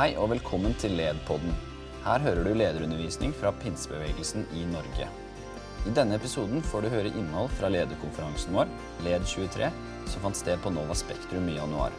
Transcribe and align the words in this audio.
Hei 0.00 0.14
og 0.16 0.30
velkommen 0.30 0.72
til 0.80 0.94
LED-podden. 0.96 1.50
Her 2.06 2.22
hører 2.24 2.46
du 2.46 2.54
lederundervisning 2.56 3.34
fra 3.36 3.50
pinsebevegelsen 3.60 4.46
i 4.56 4.62
Norge. 4.70 5.10
I 5.84 5.92
denne 5.92 6.16
episoden 6.16 6.64
får 6.64 6.86
du 6.86 6.88
høre 6.94 7.12
innhold 7.12 7.52
fra 7.58 7.68
lederkonferansen 7.68 8.56
vår, 8.56 8.72
LED23, 9.04 9.68
som 10.08 10.24
fant 10.24 10.40
sted 10.40 10.56
på 10.64 10.72
Nova 10.72 10.96
Spektrum 10.96 11.52
i 11.52 11.58
januar. 11.58 11.92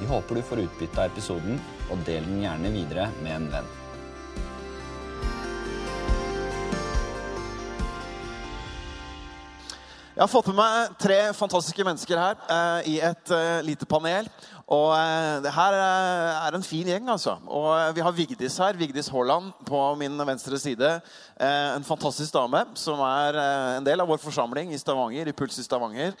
Vi 0.00 0.08
håper 0.08 0.40
du 0.40 0.46
får 0.54 0.64
utbytte 0.64 1.04
av 1.04 1.12
episoden, 1.12 1.60
og 1.92 2.08
del 2.08 2.24
den 2.32 2.46
gjerne 2.46 2.76
videre 2.80 3.10
med 3.20 3.36
en 3.36 3.50
venn. 3.58 3.74
Jeg 10.14 10.22
har 10.22 10.30
fått 10.30 10.46
med 10.46 10.60
meg 10.60 10.92
tre 11.02 11.16
fantastiske 11.34 11.84
mennesker 11.84 12.20
her 12.22 12.36
eh, 12.46 12.90
i 12.92 12.92
et 13.02 13.30
eh, 13.34 13.64
lite 13.66 13.84
panel. 13.90 14.28
Og 14.72 14.94
eh, 14.96 15.42
det 15.44 15.52
her 15.52 15.76
eh, 15.76 16.46
er 16.46 16.56
en 16.56 16.64
fin 16.64 16.88
gjeng, 16.88 17.08
altså. 17.12 17.36
Og 17.52 17.68
eh, 17.76 17.90
vi 17.96 18.04
har 18.04 18.14
Vigdis 18.16 18.56
her. 18.62 18.78
Vigdis 18.80 19.10
Haaland 19.12 19.52
på 19.68 19.80
min 20.00 20.16
venstre 20.24 20.58
side. 20.58 21.00
En 21.44 21.84
fantastisk 21.84 22.30
dame 22.32 22.60
som 22.78 23.00
er 23.02 23.36
en 23.80 23.84
del 23.84 23.98
av 23.98 24.06
vår 24.06 24.20
forsamling 24.22 24.70
i 24.70 24.78
Stavanger, 24.78 25.26
i 25.26 25.34
Puls 25.34 25.56
i 25.58 25.64
Stavanger. 25.66 26.12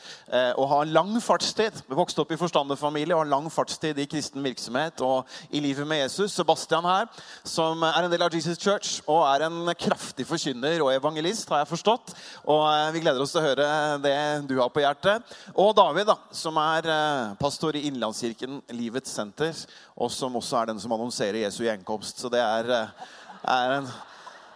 Og 0.58 0.66
har 0.72 0.88
lang 0.90 1.12
fartstid. 1.22 1.76
Vokste 1.86 2.24
opp 2.24 2.32
i 2.34 2.38
forstanderfamilie 2.40 3.14
og 3.14 3.22
har 3.22 3.30
lang 3.30 3.46
fartstid 3.54 4.00
i 4.02 4.08
kristen 4.10 4.42
virksomhet 4.42 4.98
og 5.06 5.30
i 5.54 5.62
livet 5.62 5.86
med 5.86 6.02
Jesus. 6.02 6.34
Sebastian 6.34 6.88
her, 6.88 7.06
som 7.46 7.84
er 7.86 8.00
en 8.08 8.10
del 8.10 8.26
av 8.26 8.34
Jesus 8.34 8.58
Church 8.58 8.98
og 9.06 9.22
er 9.28 9.46
en 9.46 9.70
kraftig 9.78 10.26
forkynner 10.26 10.82
og 10.82 10.90
evangelist, 10.96 11.46
har 11.54 11.62
jeg 11.62 11.70
forstått. 11.76 12.16
Og 12.50 12.66
vi 12.96 13.04
gleder 13.06 13.22
oss 13.22 13.36
til 13.36 13.44
å 13.44 13.46
høre 13.46 13.70
det 14.02 14.18
du 14.50 14.56
har 14.58 14.74
på 14.74 14.82
hjertet. 14.82 15.36
Og 15.54 15.76
David, 15.78 16.10
da, 16.10 16.18
som 16.34 16.58
er 16.58 16.90
pastor 17.38 17.78
i 17.78 17.86
Innlandskirken 17.86 18.33
Livets 18.74 19.12
Senter, 19.14 19.54
og 19.94 20.10
som 20.12 20.34
også 20.36 20.58
er 20.60 20.72
den 20.72 20.80
som 20.82 20.92
annonserer 20.96 21.44
Jesu 21.44 21.62
gjenkomst. 21.64 22.18
Så 22.18 22.30
det 22.32 22.40
er, 22.42 22.70
eh, 22.70 23.08
er 23.54 23.74
en 23.78 23.90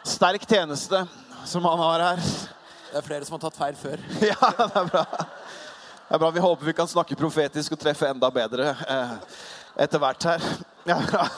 sterk 0.05 0.47
tjeneste 0.48 1.05
som 1.47 1.65
han 1.65 1.79
har 1.79 2.01
her. 2.01 2.25
Det 2.89 2.97
er 2.99 3.05
flere 3.06 3.25
som 3.25 3.37
har 3.37 3.45
tatt 3.47 3.59
feil 3.59 3.77
før. 3.77 4.01
Ja, 4.31 4.53
det 4.59 4.83
er 4.83 4.89
bra. 4.89 5.05
Det 6.09 6.17
er 6.17 6.23
bra. 6.23 6.31
Vi 6.31 6.41
håper 6.41 6.67
vi 6.67 6.73
kan 6.73 6.89
snakke 6.89 7.17
profetisk 7.17 7.77
og 7.77 7.81
treffe 7.83 8.09
enda 8.09 8.31
bedre 8.33 8.73
eh, 8.89 9.15
etter 9.84 10.01
hvert 10.03 10.25
her. 10.33 10.51
Ja, 10.89 10.99
bra. 11.05 11.29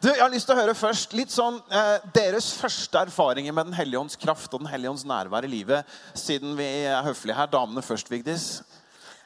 Du, 0.00 0.08
jeg 0.08 0.22
har 0.22 0.32
lyst 0.32 0.48
til 0.48 0.56
å 0.56 0.60
høre 0.62 0.72
først 0.72 1.12
litt 1.12 1.32
sånn 1.32 1.58
eh, 1.76 2.04
deres 2.16 2.46
første 2.56 3.02
erfaringer 3.04 3.52
med 3.52 3.68
Den 3.68 3.76
hellige 3.76 4.00
ånds 4.00 4.16
kraft 4.16 4.54
og 4.56 4.62
Den 4.62 4.70
hellige 4.72 4.94
ånds 4.94 5.04
nærvær 5.04 5.44
i 5.44 5.50
livet, 5.52 5.88
siden 6.16 6.54
vi 6.56 6.68
er 6.88 7.02
høflige 7.04 7.36
her. 7.36 7.50
Damene 7.52 7.84
først, 7.84 8.08
Vigdis. 8.08 8.46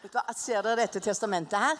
Vet 0.02 0.11
du 0.11 0.19
hva, 0.19 0.34
Ser 0.34 0.67
dere 0.67 0.83
dette 0.83 1.02
testamentet 1.02 1.62
her? 1.62 1.78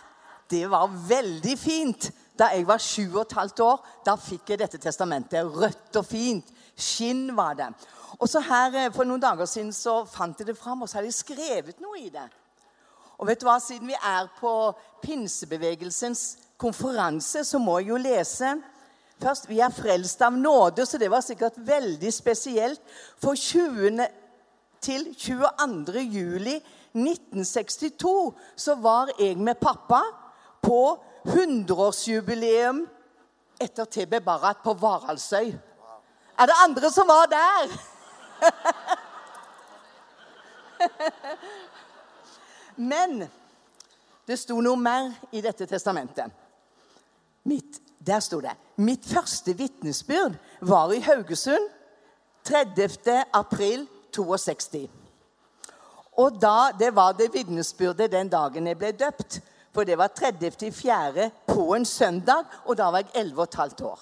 Det 0.51 0.67
var 0.71 0.93
veldig 1.09 1.59
fint. 1.59 2.11
Da 2.39 2.51
jeg 2.51 2.67
var 2.67 2.83
sju 2.83 3.15
og 3.15 3.23
et 3.25 3.37
halvt 3.39 3.61
år, 3.63 3.83
da 4.07 4.17
fikk 4.19 4.51
jeg 4.51 4.61
dette 4.65 4.81
testamentet. 4.83 5.47
Rødt 5.47 5.97
og 6.01 6.07
fint. 6.07 6.49
Skinn 6.75 7.29
var 7.37 7.55
det. 7.59 7.69
Og 8.19 8.29
så 8.29 8.43
her 8.43 8.75
eh, 8.75 8.93
For 8.95 9.07
noen 9.07 9.23
dager 9.23 9.47
siden 9.47 9.73
så 9.75 10.03
fant 10.11 10.39
jeg 10.39 10.49
det 10.49 10.59
fram, 10.59 10.83
og 10.83 10.91
så 10.91 10.99
hadde 10.99 11.11
jeg 11.13 11.21
skrevet 11.21 11.83
noe 11.83 12.01
i 12.01 12.11
det. 12.13 12.27
Og 13.19 13.29
vet 13.29 13.41
du 13.41 13.47
hva, 13.47 13.61
Siden 13.63 13.91
vi 13.91 13.95
er 13.95 14.27
på 14.41 14.53
pinsebevegelsens 15.05 16.25
konferanse, 16.59 17.45
så 17.47 17.61
må 17.63 17.79
jeg 17.81 17.93
jo 17.93 18.01
lese 18.03 18.57
Først, 19.23 19.47
Vi 19.49 19.61
er 19.63 19.71
frelst 19.71 20.21
av 20.27 20.35
nåde, 20.35 20.85
så 20.85 20.99
det 20.99 21.07
var 21.09 21.23
sikkert 21.23 21.55
veldig 21.57 22.11
spesielt. 22.13 22.81
For 23.23 23.39
20. 23.39 24.03
til 24.83 25.07
22. 25.15 26.03
juli 26.03 26.57
1962 26.93 28.35
så 28.57 28.75
var 28.75 29.15
jeg 29.19 29.39
med 29.39 29.55
pappa 29.63 30.03
på 30.65 31.05
100-årsjubileum 31.25 32.87
etter 33.61 33.85
TB 33.85 34.21
Barat 34.25 34.63
på 34.65 34.75
Varaldsøy. 34.75 35.53
Er 36.39 36.47
det 36.51 36.63
andre 36.65 36.91
som 36.91 37.09
var 37.09 37.27
der? 37.31 37.71
Men 42.77 43.29
det 44.27 44.39
sto 44.41 44.61
noe 44.65 44.77
mer 44.81 45.13
i 45.33 45.41
dette 45.45 45.67
testamentet. 45.71 46.33
Mitt, 47.45 47.81
der 48.01 48.21
sto 48.25 48.41
det 48.41 48.57
Mitt 48.81 49.05
første 49.07 49.53
vitnesbyrd 49.57 50.35
var 50.65 50.93
i 50.93 51.01
Haugesund 51.05 51.69
30. 52.45 52.89
april 53.33 53.87
62. 54.13 54.89
Og 56.17 56.41
da, 56.41 56.71
Det 56.79 56.95
var 56.95 57.13
det 57.13 57.33
vitnesbyrdet 57.35 58.13
den 58.13 58.29
dagen 58.29 58.67
jeg 58.67 58.79
ble 58.79 58.93
døpt. 58.93 59.41
For 59.75 59.85
det 59.85 59.99
var 59.99 60.09
30.4. 60.15 61.31
på 61.47 61.75
en 61.75 61.85
søndag, 61.85 62.45
og 62.65 62.79
da 62.79 62.91
var 62.91 63.03
jeg 63.03 63.11
11 63.15 63.47
15 63.55 63.87
år. 63.87 64.01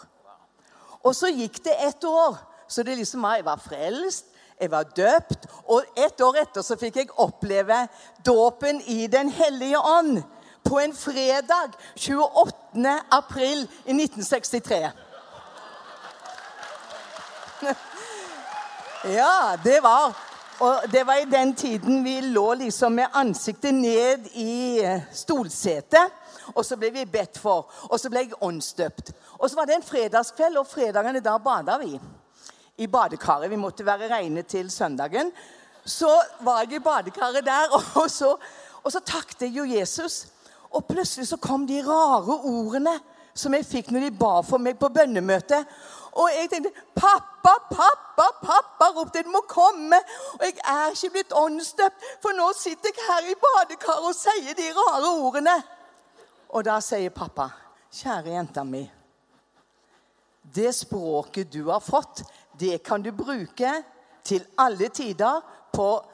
Og 1.02 1.14
så 1.16 1.30
gikk 1.32 1.64
det 1.64 1.76
ett 1.86 2.04
år. 2.04 2.36
Så 2.68 2.82
det 2.82 2.96
liksom 2.96 3.22
var, 3.22 3.34
jeg 3.34 3.44
var 3.44 3.60
frelst, 3.60 4.26
jeg 4.60 4.70
var 4.70 4.82
døpt. 4.82 5.46
Og 5.64 5.82
ett 5.96 6.20
år 6.20 6.36
etter 6.42 6.62
så 6.62 6.76
fikk 6.78 6.96
jeg 6.96 7.10
oppleve 7.20 7.86
dåpen 8.26 8.80
i 8.86 9.06
Den 9.06 9.28
hellige 9.28 9.78
ånd. 9.78 10.22
På 10.64 10.78
en 10.78 10.94
fredag 10.94 11.74
28. 11.96 13.00
april 13.10 13.68
i 13.86 13.96
1963. 13.96 14.90
Ja, 19.04 19.56
det 19.64 19.80
var 19.82 20.14
og 20.62 20.84
det 20.92 21.02
var 21.06 21.18
i 21.18 21.26
den 21.26 21.54
tiden 21.58 22.04
vi 22.04 22.20
lå 22.20 22.54
liksom 22.54 22.94
med 22.94 23.16
ansiktet 23.18 23.74
ned 23.74 24.28
i 24.38 24.78
stolsetet. 25.12 26.20
Og 26.54 26.62
så 26.66 26.76
ble 26.78 26.92
vi 26.94 27.06
bedt 27.06 27.38
for. 27.42 27.66
Og 27.90 27.98
så 27.98 28.10
ble 28.10 28.22
jeg 28.22 28.38
åndsdøpt. 28.38 29.10
Og 29.40 29.50
så 29.50 29.58
var 29.58 29.66
det 29.66 29.76
en 29.76 29.86
fredagskveld, 29.86 30.60
og 30.60 30.68
fredagene 30.70 31.22
da 31.22 31.34
bada 31.42 31.78
vi. 31.82 31.96
I 32.78 32.86
badekaret. 32.86 33.50
Vi 33.50 33.58
måtte 33.58 33.86
være 33.86 34.10
reine 34.12 34.42
til 34.42 34.70
søndagen. 34.70 35.32
Så 35.84 36.10
var 36.46 36.62
jeg 36.62 36.78
i 36.78 36.84
badekaret 36.84 37.46
der, 37.46 37.74
og 38.02 38.10
så, 38.10 38.36
og 38.82 38.92
så 38.92 39.00
takket 39.00 39.48
jeg 39.48 39.56
jo 39.56 39.66
Jesus. 39.66 40.26
Og 40.70 40.86
plutselig 40.86 41.26
så 41.28 41.36
kom 41.42 41.66
de 41.66 41.82
rare 41.86 42.38
ordene 42.38 42.94
som 43.34 43.54
jeg 43.54 43.66
fikk 43.66 43.90
når 43.92 44.06
de 44.06 44.14
ba 44.16 44.40
for 44.46 44.62
meg 44.62 44.78
på 44.80 44.90
bønnemøtet. 44.92 45.68
Og 46.12 46.28
jeg 46.28 46.50
tenkte 46.50 46.72
'Pappa, 46.94 47.54
pappa, 47.70 48.26
pappa!' 48.42 48.92
ropte 48.96 49.18
jeg. 49.18 49.24
'Du 49.24 49.30
må 49.30 49.40
komme!' 49.48 50.00
Og 50.40 50.44
jeg 50.44 50.58
er 50.64 50.90
ikke 50.90 51.10
blitt 51.10 51.32
åndsdøpt, 51.32 51.96
for 52.22 52.32
nå 52.36 52.52
sitter 52.52 52.90
jeg 52.92 53.04
her 53.08 53.30
i 53.30 53.34
badekaret 53.44 54.08
og 54.08 54.14
sier 54.14 54.54
de 54.54 54.72
rare 54.76 55.08
ordene. 55.24 55.62
Og 56.48 56.64
da 56.64 56.80
sier 56.80 57.10
pappa, 57.10 57.48
'Kjære 57.92 58.36
jenta 58.36 58.64
mi, 58.64 58.90
det 60.54 60.74
språket 60.74 61.52
du 61.52 61.70
har 61.70 61.80
fått, 61.80 62.24
det 62.60 62.82
kan 62.82 63.02
du 63.02 63.12
bruke 63.12 63.84
til 64.24 64.46
alle 64.58 64.88
tider, 64.88 65.40
på, 65.72 66.04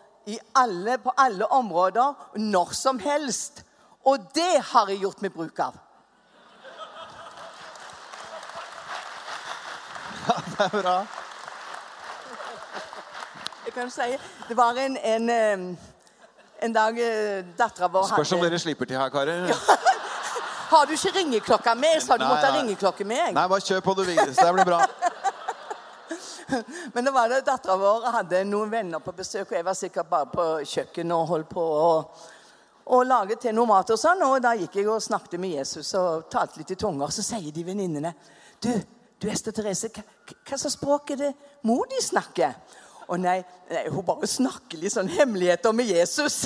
alle, 0.54 0.98
på 0.98 1.10
alle 1.16 1.46
områder, 1.46 2.14
når 2.36 2.72
som 2.72 2.98
helst.' 2.98 3.64
Og 4.04 4.34
det 4.34 4.62
har 4.62 4.88
jeg 4.88 5.00
gjort 5.00 5.22
meg 5.22 5.32
bruk 5.32 5.58
av. 5.58 5.74
det 10.58 10.66
er 10.66 10.82
bra. 10.82 10.96
Jeg 13.64 13.74
kan 13.74 13.90
si, 13.90 14.16
Det 14.48 14.56
var 14.56 14.78
en, 14.80 14.96
en, 14.96 15.30
en 16.62 16.72
dag 16.72 16.96
dattera 17.58 17.88
vår 17.88 18.08
Spørs 18.10 18.32
om 18.32 18.42
dere 18.42 18.58
slipper 18.58 18.88
til 18.88 18.98
her, 18.98 19.10
karer. 19.12 19.52
Har 20.72 20.86
du 20.86 20.92
ikke 20.92 21.12
ringeklokka 21.18 21.74
med? 21.74 22.00
Sa 22.02 22.16
du 22.16 22.24
Nei, 22.24 22.32
måtte 22.32 22.50
ha 22.50 22.56
ringeklokke 22.58 23.04
med. 23.08 23.30
Nei, 23.36 23.44
bare 23.48 23.64
kjør 23.64 23.80
på, 23.84 23.94
du, 23.96 24.02
Vigdis. 24.04 24.36
Det 24.36 24.50
blir 24.52 24.68
bra. 24.68 24.82
Men 26.94 27.06
da 27.06 27.12
var 27.12 27.30
det 27.32 27.38
dattera 27.46 27.76
vår 27.80 28.10
hadde 28.12 28.42
noen 28.48 28.72
venner 28.72 29.00
på 29.04 29.14
besøk, 29.16 29.48
og 29.48 29.56
jeg 29.56 29.64
var 29.64 29.78
sikkert 29.78 30.10
bare 30.10 30.28
på 30.32 30.44
kjøkkenet 30.68 31.16
og 31.16 31.30
holdt 31.32 31.48
på 31.54 31.62
å 31.62 31.88
og 32.88 33.04
lage 33.04 33.36
til 33.36 33.52
noe 33.52 33.68
mat. 33.68 33.90
og 33.92 33.98
sånn, 34.00 34.22
og 34.24 34.40
Da 34.42 34.54
gikk 34.56 34.78
jeg 34.80 34.88
og 34.88 35.02
snakket 35.02 35.40
med 35.40 35.58
Jesus 35.58 35.92
og 35.98 36.28
talte 36.32 36.60
litt 36.60 36.70
i 36.72 36.78
tunger. 36.80 37.10
Så 37.12 37.22
sier 37.22 37.52
de 37.52 37.64
venninnene 37.64 38.14
Du, 38.60 38.72
du 39.18 39.28
Esther 39.30 39.54
Therese, 39.54 39.90
hva, 39.90 40.56
slags 40.56 40.76
språk 40.76 41.10
er 41.14 41.22
det 41.22 41.32
mor 41.66 41.88
di 41.90 41.98
snakker? 42.02 42.54
Å 43.08 43.16
nei, 43.18 43.38
nei, 43.70 43.84
hun 43.90 44.04
bare 44.06 44.28
snakker 44.28 44.78
litt 44.78 44.94
sånn 44.94 45.08
hemmeligheter 45.10 45.74
med 45.74 45.90
Jesus. 45.90 46.44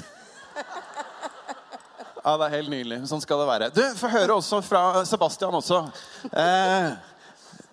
Ja, 2.22 2.36
Det 2.38 2.46
er 2.46 2.52
helt 2.54 2.70
nydelig. 2.70 3.00
Sånn 3.10 3.22
skal 3.22 3.40
det 3.42 3.48
være. 3.48 3.68
Du, 3.74 3.82
Få 3.98 4.06
høre 4.12 4.36
også 4.38 4.60
fra 4.62 5.02
Sebastian 5.08 5.56
også. 5.58 5.80
Eh, 6.30 6.92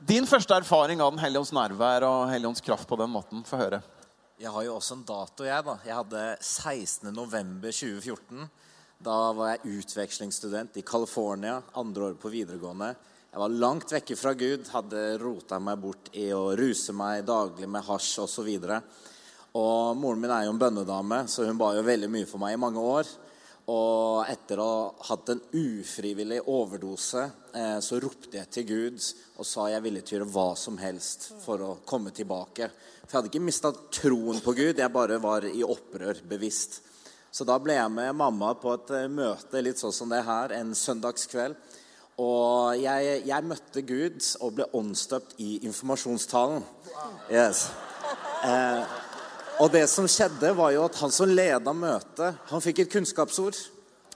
din 0.10 0.26
første 0.26 0.58
erfaring 0.58 1.04
av 1.06 1.12
Den 1.14 1.22
hellige 1.22 1.44
ånds 1.44 1.54
nærvær 1.54 2.08
og 2.08 2.32
Hellige 2.32 2.50
ånds 2.50 2.66
kraft 2.66 2.90
på 2.90 2.98
den 2.98 3.12
måten. 3.14 3.44
Få 3.46 3.60
høre. 3.62 3.84
Jeg 4.42 4.50
har 4.56 4.66
jo 4.66 4.74
også 4.80 4.96
en 4.98 5.06
dato, 5.06 5.46
jeg. 5.46 5.66
da. 5.68 5.76
Jeg 5.86 5.96
hadde 6.00 6.24
16. 6.42 7.14
november 7.14 7.70
2014. 7.76 8.50
Da 9.06 9.20
var 9.38 9.54
jeg 9.54 9.78
utvekslingsstudent 9.84 10.82
i 10.82 10.84
California, 10.88 11.60
andre 11.78 12.10
året 12.10 12.20
på 12.20 12.32
videregående. 12.34 12.96
Jeg 13.30 13.44
var 13.44 13.58
langt 13.62 13.92
vekke 13.94 14.16
fra 14.18 14.32
Gud, 14.34 14.64
hadde 14.74 15.02
rota 15.22 15.60
meg 15.62 15.78
bort 15.78 16.08
i 16.18 16.32
å 16.34 16.56
ruse 16.58 16.96
meg 16.98 17.28
daglig 17.28 17.68
med 17.70 17.86
hasj 17.86 18.24
osv. 18.24 18.48
Og, 18.50 18.64
så 18.66 18.80
og 19.60 20.00
moren 20.02 20.24
min 20.24 20.34
er 20.34 20.48
jo 20.48 20.56
en 20.56 20.62
bønnedame, 20.62 21.20
så 21.30 21.46
hun 21.46 21.60
ba 21.60 21.76
jo 21.78 21.86
veldig 21.86 22.10
mye 22.10 22.26
for 22.26 22.42
meg 22.42 22.56
i 22.56 22.62
mange 22.64 22.82
år. 22.82 23.12
Og 23.70 24.26
etter 24.34 24.58
å 24.58 24.68
ha 24.98 25.08
hatt 25.12 25.30
en 25.30 25.44
ufrivillig 25.62 26.42
overdose, 26.50 27.28
eh, 27.54 27.78
så 27.86 28.02
ropte 28.02 28.40
jeg 28.40 28.50
til 28.50 28.66
Gud 28.66 28.98
og 29.38 29.46
sa 29.46 29.68
jeg 29.70 29.86
ville 29.86 30.02
til 30.02 30.16
å 30.16 30.24
gjøre 30.24 30.34
hva 30.34 30.50
som 30.58 30.82
helst 30.82 31.30
for 31.44 31.62
å 31.62 31.72
komme 31.86 32.10
tilbake. 32.10 32.72
For 33.04 33.12
jeg 33.12 33.20
hadde 33.20 33.30
ikke 33.36 33.46
mista 33.46 33.76
troen 33.94 34.42
på 34.42 34.58
Gud, 34.58 34.82
jeg 34.82 34.96
bare 34.96 35.22
var 35.22 35.46
i 35.46 35.62
opprør 35.62 36.26
bevisst. 36.26 36.82
Så 37.30 37.46
da 37.46 37.60
ble 37.62 37.78
jeg 37.78 37.94
med 37.94 38.18
mamma 38.18 38.56
på 38.58 38.74
et 38.74 38.96
eh, 39.04 39.12
møte 39.22 39.62
litt 39.62 39.78
sånn 39.78 39.94
som 39.94 40.10
det 40.10 40.26
her 40.26 40.58
en 40.58 40.74
søndagskveld. 40.74 41.69
Og 42.20 42.76
jeg, 42.82 43.20
jeg 43.30 43.48
møtte 43.48 43.84
Gud 43.88 44.24
og 44.44 44.56
ble 44.58 44.66
åndsdøpt 44.76 45.38
i 45.40 45.52
informasjonstalen. 45.70 46.66
Yes. 47.32 47.70
Eh, 48.44 48.98
og 49.60 49.72
det 49.72 49.86
som 49.92 50.08
skjedde, 50.08 50.52
var 50.56 50.74
jo 50.76 50.86
at 50.88 50.98
han 51.00 51.14
som 51.16 51.32
leda 51.32 51.74
møtet, 51.76 52.42
han 52.52 52.64
fikk 52.64 52.84
et 52.84 52.92
kunnskapsord. 52.92 53.60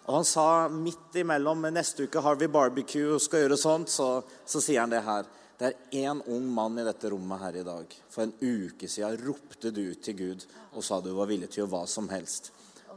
Og 0.04 0.18
han 0.18 0.28
sa 0.28 0.68
midt 0.68 1.16
imellom 1.22 1.64
neste 1.72 2.10
uke 2.10 2.24
har 2.24 2.36
vi 2.40 2.52
barbecue 2.52 3.16
og 3.16 3.24
skal 3.24 3.46
gjøre 3.46 3.60
sånt, 3.60 3.92
så, 3.92 4.18
så 4.44 4.60
sier 4.64 4.84
han 4.84 4.92
det 4.92 5.04
her. 5.06 5.30
Det 5.60 5.70
er 5.70 6.10
én 6.10 6.20
ung 6.34 6.48
mann 6.52 6.80
i 6.82 6.84
dette 6.84 7.12
rommet 7.14 7.40
her 7.40 7.60
i 7.62 7.64
dag. 7.64 7.94
For 8.12 8.26
en 8.26 8.34
uke 8.42 8.90
siden 8.92 9.16
ropte 9.24 9.72
du 9.72 9.80
ut 9.94 10.04
til 10.04 10.18
Gud 10.20 10.44
og 10.74 10.84
sa 10.84 11.00
du 11.00 11.14
var 11.16 11.30
villig 11.30 11.48
til 11.52 11.62
å 11.62 11.64
gjøre 11.64 11.74
hva 11.78 11.84
som 11.88 12.10
helst. 12.12 12.52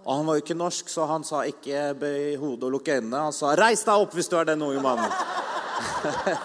Og 0.06 0.14
Han 0.14 0.26
var 0.26 0.37
jo 0.38 0.44
ikke 0.44 0.55
norsk, 0.55 0.88
så 0.88 1.06
han 1.11 1.25
sa 1.26 1.41
ikke 1.43 1.88
bøy 1.99 2.37
hodet 2.38 2.69
og 2.69 2.76
lukk 2.76 2.88
øynene. 2.94 3.25
Han 3.26 3.32
sa 3.35 3.56
'reis 3.56 3.82
deg 3.85 3.94
opp 3.94 4.12
hvis 4.14 4.29
du 4.31 4.37
er 4.38 4.44
den 4.44 4.62
unge 4.62 4.79
mannen'. 4.79 5.11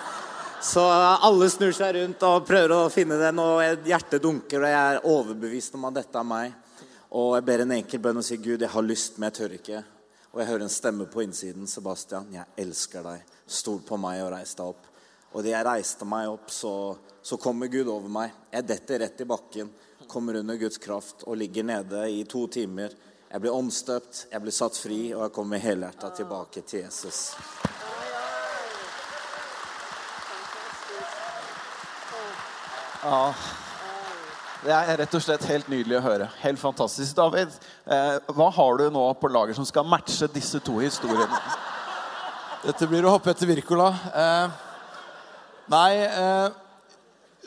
Så 0.61 0.81
alle 0.85 1.49
snur 1.49 1.71
seg 1.73 1.95
rundt 1.95 2.21
og 2.21 2.43
prøver 2.45 2.71
å 2.75 2.89
finne 2.93 3.15
den, 3.17 3.39
og 3.41 3.85
hjertet 3.87 4.21
dunker, 4.21 4.61
og 4.61 4.69
jeg 4.69 4.91
er 4.91 5.07
overbevist 5.09 5.73
om 5.73 5.87
at 5.89 5.95
dette 5.95 6.19
er 6.19 6.27
meg. 6.27 6.53
Og 7.17 7.33
jeg 7.33 7.45
ber 7.47 7.63
en 7.63 7.73
enkel 7.79 7.99
bønn 7.99 8.21
og 8.21 8.23
sier, 8.23 8.37
'Gud, 8.37 8.61
jeg 8.61 8.69
har 8.69 8.85
lyst, 8.85 9.17
men 9.17 9.31
jeg 9.31 9.37
tør 9.39 9.55
ikke'. 9.57 9.83
Og 10.33 10.39
jeg 10.39 10.47
hører 10.47 10.61
en 10.61 10.69
stemme 10.69 11.05
på 11.09 11.23
innsiden. 11.25 11.67
'Sebastian, 11.67 12.29
jeg 12.33 12.45
elsker 12.57 13.03
deg. 13.03 13.23
Stol 13.47 13.81
på 13.81 13.97
meg 13.97 14.21
og 14.21 14.31
reis 14.35 14.53
deg 14.53 14.65
opp.' 14.65 14.85
Og 15.33 15.43
da 15.43 15.49
jeg 15.49 15.65
reiste 15.65 16.05
meg 16.05 16.29
opp, 16.29 16.51
så, 16.51 16.97
så 17.23 17.37
kommer 17.37 17.67
Gud 17.71 17.87
over 17.87 18.09
meg. 18.09 18.31
Jeg 18.51 18.67
detter 18.67 18.99
rett 18.99 19.21
i 19.21 19.25
bakken, 19.25 19.69
kommer 20.07 20.35
under 20.35 20.57
Guds 20.59 20.77
kraft 20.77 21.23
og 21.23 21.37
ligger 21.39 21.63
nede 21.63 22.03
i 22.11 22.23
to 22.23 22.47
timer. 22.47 22.91
Jeg 23.31 23.39
blir 23.39 23.53
omstøpt, 23.55 24.25
jeg 24.27 24.43
blir 24.43 24.51
satt 24.51 24.75
fri, 24.75 24.97
og 25.15 25.21
jeg 25.23 25.31
kommer 25.31 25.61
helhjerta 25.63 26.09
tilbake 26.17 26.65
til 26.67 26.81
Jesus. 26.81 27.29
Ja. 33.05 33.31
Det 34.65 34.75
er 34.75 34.99
rett 34.99 35.15
og 35.15 35.23
slett 35.23 35.47
helt 35.47 35.71
nydelig 35.71 36.01
å 36.01 36.03
høre. 36.09 36.27
Helt 36.43 36.59
fantastisk. 36.59 37.15
David, 37.15 37.55
eh, 37.87 38.19
hva 38.35 38.51
har 38.51 38.77
du 38.77 38.89
nå 38.91 39.07
på 39.15 39.31
lager 39.31 39.55
som 39.55 39.65
skal 39.65 39.87
matche 39.87 40.27
disse 40.35 40.59
to 40.59 40.81
historiene? 40.83 41.41
Dette 42.67 42.85
blir 42.85 43.07
å 43.07 43.15
hoppe 43.15 43.31
etter 43.31 43.47
Wirkola. 43.47 43.93
Eh, 44.11 44.47
nei, 45.71 45.91
eh, 46.03 46.49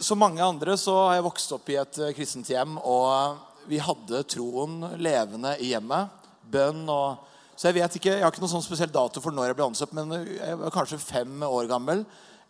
som 0.01 0.19
mange 0.19 0.41
andre 0.41 0.81
så 0.81 0.97
har 1.05 1.19
jeg 1.19 1.29
vokst 1.29 1.53
opp 1.53 1.69
i 1.69 1.77
et 1.77 2.07
kristent 2.17 2.49
hjem. 2.49 2.81
Og 2.81 3.37
vi 3.71 3.81
hadde 3.83 4.25
troen 4.31 4.81
levende 5.01 5.55
i 5.63 5.73
hjemmet. 5.73 6.13
Bønn 6.51 6.85
og 6.93 7.31
Så 7.55 7.69
jeg 7.69 7.77
vet 7.77 7.97
ikke, 7.97 8.11
jeg 8.17 8.25
har 8.25 8.33
ikke 8.33 8.43
noen 8.43 8.51
sånn 8.51 8.65
spesiell 8.65 8.91
dato 8.91 9.21
for 9.23 9.31
når 9.31 9.53
jeg 9.53 9.57
ble 9.61 9.67
ansatt, 9.69 9.93
men 9.95 10.11
jeg 10.27 10.57
var 10.59 10.73
kanskje 10.75 10.99
fem 10.99 11.45
år 11.47 11.69
gammel. 11.71 12.01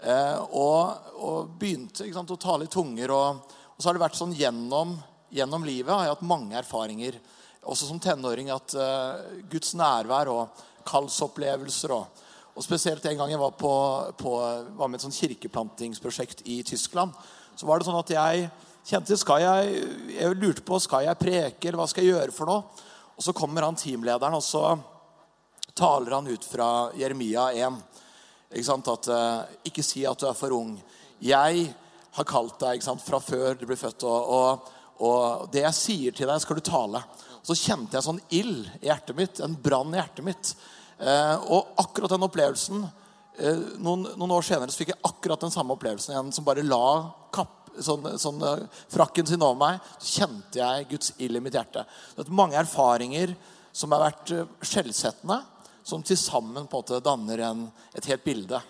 Eh, 0.00 0.38
og, 0.56 1.10
og, 1.20 1.52
begynte 1.60 2.06
sant, 2.12 2.32
å 2.32 2.40
tale 2.40 2.64
i 2.64 2.72
tunger. 2.72 3.12
Og, 3.12 3.52
og, 3.68 3.76
så 3.78 3.88
har 3.88 3.96
det 3.96 4.04
vært 4.04 4.18
sånn 4.18 4.34
gjennom, 4.36 4.96
gjennom 5.34 5.64
livet 5.68 5.92
har 5.92 6.06
jeg 6.06 6.14
hatt 6.16 6.26
mange 6.28 6.56
erfaringer, 6.60 7.20
også 7.64 7.88
som 7.88 8.00
tenåring, 8.02 8.50
at 8.52 8.74
uh, 8.76 9.20
Guds 9.48 9.72
nærvær 9.76 10.28
og 10.28 10.64
kallsopplevelser 10.84 11.94
og, 11.96 12.24
og 12.52 12.64
spesielt 12.64 13.06
en 13.08 13.16
gang 13.22 13.32
jeg 13.32 13.40
var, 13.40 13.54
på, 13.56 13.72
på, 14.20 14.34
var 14.76 14.90
med 14.90 15.00
et 15.00 15.06
sånn 15.06 15.16
kirkeplantingsprosjekt 15.16 16.44
i 16.52 16.58
Tyskland, 16.68 17.16
så 17.56 17.68
var 17.68 17.80
det 17.80 17.88
sånn 17.88 18.00
at 18.00 18.12
jeg 18.12 18.50
kjente 18.84 19.16
skal 19.18 19.42
jeg, 19.42 19.84
jeg 20.14 20.36
lurte 20.40 20.64
på 20.66 20.80
skal 20.82 21.06
jeg 21.06 21.20
preke, 21.20 21.68
eller 21.68 21.80
hva 21.80 21.88
skal 21.90 22.04
jeg 22.04 22.14
gjøre 22.14 22.34
for 22.36 22.50
noe. 22.50 22.84
Og 23.14 23.22
så 23.22 23.34
kommer 23.36 23.64
han 23.66 23.78
teamlederen, 23.78 24.34
og 24.34 24.42
så 24.42 24.74
taler 25.74 26.16
han 26.16 26.28
ut 26.30 26.44
fra 26.46 26.68
Jeremia 26.98 27.48
1. 27.54 27.78
Ikke 28.54 28.66
sant? 28.66 28.90
At, 28.90 29.10
uh, 29.10 29.66
ikke 29.66 29.84
si 29.86 30.04
at 30.06 30.20
du 30.20 30.28
er 30.28 30.38
for 30.38 30.54
ung. 30.54 30.76
Jeg 31.22 31.68
har 32.14 32.28
kalt 32.28 32.58
deg 32.62 32.78
ikke 32.78 32.88
sant? 32.88 33.02
fra 33.02 33.20
før 33.22 33.58
du 33.58 33.66
ble 33.68 33.78
født. 33.78 34.06
Og, 34.06 34.34
og, 34.36 34.74
og, 35.02 35.46
det 35.54 35.64
jeg 35.64 35.78
sier 35.78 36.16
til 36.16 36.30
deg, 36.30 36.42
skal 36.42 36.58
du 36.58 36.66
tale. 36.66 37.02
Så 37.44 37.56
kjente 37.58 37.98
jeg 37.98 38.06
sånn 38.06 38.22
ild 38.34 38.68
i 38.80 38.88
hjertet 38.88 39.18
mitt. 39.18 39.42
En 39.44 39.56
brann 39.60 39.94
i 39.94 39.98
hjertet 39.98 40.26
mitt. 40.26 40.54
Eh, 40.98 41.36
og 41.50 41.74
akkurat 41.82 42.12
den 42.14 42.22
opplevelsen 42.22 42.84
eh, 42.84 43.62
noen, 43.82 44.06
noen, 44.14 44.34
år 44.36 44.44
senere 44.46 44.70
så 44.70 44.78
fikk 44.78 44.92
jeg 44.92 45.02
akkurat 45.08 45.42
den 45.42 45.52
samme 45.52 45.74
opplevelsen. 45.74 46.14
igjen, 46.14 46.30
som 46.32 46.46
bare 46.46 46.62
la 46.62 47.10
kapp, 47.34 47.63
sånn, 47.82 48.06
sånn, 48.20 48.44
frakken 48.92 49.26
sin 49.26 49.42
over 49.42 49.58
meg. 49.60 49.90
Så 49.98 50.20
kjente 50.20 50.60
jeg 50.60 50.88
Guds 50.92 51.14
ild 51.18 51.40
i 51.40 51.42
mitt 51.42 51.56
hjerte. 51.56 51.86
Det 52.14 52.26
er 52.26 52.38
mange 52.42 52.58
erfaringer 52.60 53.34
som 53.74 53.94
har 53.94 54.06
vært 54.06 54.34
skjellsettende 54.62 55.40
som 55.84 56.02
til 56.02 56.16
sammen 56.16 56.64
på 56.66 56.78
en 56.78 56.84
måte 56.84 57.00
danner 57.04 57.42
en, 57.44 57.66
et 57.92 58.06
helt 58.08 58.24
bilde 58.24 58.60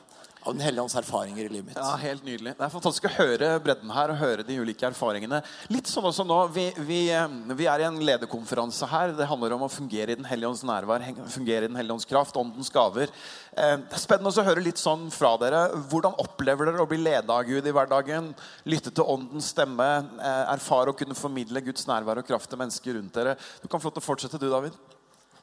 av 0.44 0.52
Den 0.52 0.60
hellige 0.60 0.82
ånds 0.82 0.94
erfaringer 0.98 1.46
i 1.46 1.48
livet 1.48 1.70
mitt. 1.70 1.78
Ja, 1.80 1.94
helt 2.00 2.24
nydelig. 2.24 2.52
Det 2.58 2.64
er 2.66 2.72
fantastisk 2.72 3.06
å 3.08 3.12
høre 3.16 3.48
bredden 3.64 3.92
her 3.94 4.12
og 4.12 4.18
høre 4.20 4.44
de 4.44 4.58
ulike 4.60 4.84
erfaringene. 4.86 5.40
Litt 5.72 5.88
sånn 5.88 6.04
også 6.04 6.26
nå, 6.28 6.36
vi, 6.52 6.66
vi, 6.84 6.98
eh, 7.16 7.36
vi 7.56 7.68
er 7.70 7.80
i 7.80 7.86
en 7.88 7.96
lederkonferanse 8.04 8.88
her. 8.90 9.14
Det 9.16 9.28
handler 9.30 9.56
om 9.56 9.64
å 9.64 9.70
fungere 9.72 10.12
i 10.12 10.18
Den 10.20 10.28
hellige 10.28 10.50
ånds 10.52 10.64
nærvær, 10.68 11.06
fungere 11.32 11.64
i 11.64 11.72
Den 11.72 11.80
hellige 11.80 11.96
ånds 11.96 12.08
kraft, 12.10 12.36
åndens 12.40 12.72
gaver. 12.74 13.12
Eh, 13.56 13.76
det 13.86 13.96
er 13.96 14.04
spennende 14.04 14.34
å 14.34 14.46
høre 14.50 14.64
litt 14.64 14.80
sånn 14.80 15.08
fra 15.14 15.34
dere. 15.40 15.64
Hvordan 15.90 16.18
opplever 16.20 16.68
dere 16.68 16.84
å 16.84 16.90
bli 16.90 17.00
ledet 17.00 17.32
av 17.32 17.44
Gud 17.48 17.64
i 17.64 17.74
hverdagen? 17.74 18.34
Lytte 18.68 18.92
til 18.92 19.08
åndens 19.16 19.48
stemme, 19.54 19.90
eh, 20.20 20.42
erfare 20.52 20.92
å 20.92 20.98
kunne 20.98 21.16
formidle 21.16 21.64
Guds 21.64 21.88
nærvær 21.88 22.20
og 22.20 22.28
kraft 22.28 22.52
til 22.52 22.60
mennesker 22.60 22.98
rundt 22.98 23.16
dere. 23.16 23.38
Du 23.62 23.68
kan 23.68 23.80
få 23.80 23.88
lov 23.88 23.96
til 23.96 24.04
å 24.04 24.08
fortsette, 24.12 24.40
du, 24.40 24.50
David. 24.52 24.76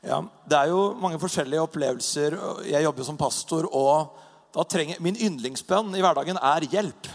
Ja, 0.01 0.21
Det 0.49 0.57
er 0.57 0.69
jo 0.69 0.93
mange 0.97 1.19
forskjellige 1.21 1.61
opplevelser. 1.65 2.37
Jeg 2.65 2.85
jobber 2.85 3.03
som 3.05 3.17
pastor, 3.17 3.67
og 3.69 4.29
trenger, 4.67 4.99
min 4.99 5.15
yndlingsbønn 5.15 5.93
i 5.95 6.01
hverdagen 6.03 6.39
er 6.41 6.67
hjelp. 6.71 7.07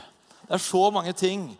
Det 0.46 0.56
er 0.56 0.62
så 0.62 0.86
mange 0.94 1.12
ting 1.16 1.50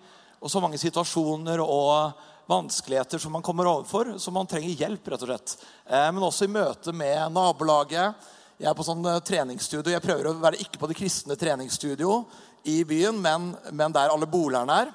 og 0.40 0.50
så 0.52 0.62
mange 0.62 0.78
situasjoner 0.81 1.61
og 1.64 2.17
vanskeligheter 2.46 3.18
som 3.18 3.35
man 3.35 3.42
kommer 3.42 3.66
overfor, 3.66 4.14
som 4.23 4.37
man 4.38 4.47
trenger 4.47 4.78
hjelp. 4.78 5.09
rett 5.09 5.23
og 5.23 5.28
slett. 5.28 5.56
Eh, 5.87 6.09
men 6.12 6.23
også 6.23 6.47
i 6.47 6.52
møte 6.52 6.92
med 6.92 7.33
nabolaget. 7.35 8.14
Jeg 8.59 8.71
er 8.71 8.76
på 8.78 8.87
sånn 8.87 9.04
eh, 9.04 9.21
treningsstudio. 9.21 9.92
Jeg 9.92 10.04
prøver 10.04 10.30
å 10.30 10.37
være 10.38 10.61
ikke 10.62 10.78
på 10.80 10.88
det 10.88 10.97
kristne 10.97 11.37
treningsstudio 11.37 12.23
i 12.64 12.83
byen, 12.85 13.18
men, 13.21 13.50
men 13.73 13.92
der 13.92 14.14
alle 14.14 14.28
bolerne 14.30 14.80
er. 14.87 14.95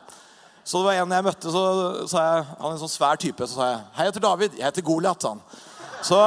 Så 0.64 0.80
det 0.80 0.88
var 0.88 1.02
en 1.02 1.14
jeg 1.18 1.26
møtte, 1.26 1.52
så 1.52 1.62
sa 2.08 2.24
jeg, 2.24 2.50
han 2.58 2.68
er 2.70 2.74
en 2.76 2.82
sånn 2.84 2.96
svær 2.96 3.20
type. 3.20 3.48
Så 3.48 3.58
sa 3.58 3.70
jeg 3.70 3.80
'Hei, 3.82 4.06
jeg 4.06 4.14
heter 4.14 4.28
David. 4.28 4.58
Jeg 4.58 4.66
heter 4.66 4.88
Goliat', 4.88 5.22
sa 5.22 5.36
han. 5.36 5.42
Så, 6.02 6.18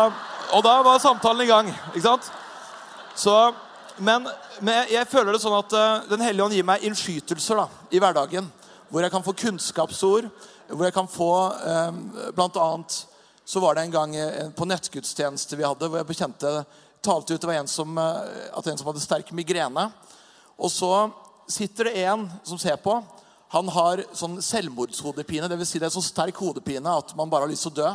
og 0.52 0.62
da 0.62 0.74
var 0.82 0.98
samtalen 1.02 1.42
i 1.42 1.50
gang. 1.50 1.68
ikke 1.94 2.06
sant? 2.06 2.30
Så, 3.16 3.54
men, 3.98 4.28
men, 4.60 4.88
jeg 4.90 5.06
føler 5.06 5.34
det 5.34 5.40
sånn 5.42 5.56
at 5.56 5.74
uh, 5.76 6.04
Den 6.10 6.22
hellige 6.24 6.46
ånd 6.46 6.56
gir 6.56 6.66
meg 6.66 6.84
innskytelser 6.86 7.60
da, 7.62 7.66
i 7.94 8.00
hverdagen. 8.02 8.48
Hvor 8.90 9.04
jeg 9.04 9.14
kan 9.14 9.24
få 9.26 9.34
kunnskapsord. 9.38 10.30
Hvor 10.68 10.86
jeg 10.86 10.96
kan 10.96 11.10
få 11.10 11.32
um, 11.52 12.00
Blant 12.36 12.58
annet 12.60 13.02
så 13.44 13.60
var 13.60 13.76
det 13.76 13.84
en 13.84 13.92
gang 13.92 14.14
uh, 14.16 14.48
på 14.56 14.66
nettgudstjeneste 14.66 15.58
vi 15.60 15.66
hadde, 15.66 15.90
hvor 15.90 16.00
jeg 16.00 16.08
bekjente 16.08 16.52
talte 17.04 17.34
ut 17.34 17.42
det 17.42 17.48
var 17.50 17.58
en 17.60 17.68
som, 17.68 17.98
at 18.00 18.68
en 18.70 18.78
som 18.80 18.86
hadde 18.88 19.02
sterk 19.04 19.28
migrene. 19.36 19.82
Og 20.56 20.70
så 20.72 20.88
sitter 21.52 21.90
det 21.90 22.06
en 22.06 22.22
som 22.48 22.56
ser 22.56 22.78
på. 22.80 22.94
Han 23.52 23.68
har 23.68 24.00
sånn 24.16 24.38
selvmordshodepine. 24.40 25.50
Dvs. 25.52 25.68
Si 25.68 25.82
det 25.82 25.90
er 25.90 25.92
så 25.92 26.02
sterk 26.02 26.40
hodepine 26.40 26.94
at 27.02 27.12
man 27.18 27.28
bare 27.28 27.44
har 27.44 27.52
lyst 27.52 27.68
til 27.68 27.74
å 27.74 27.82
dø. 27.82 27.90